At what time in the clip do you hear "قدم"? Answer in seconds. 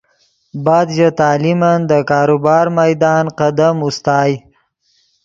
3.39-3.75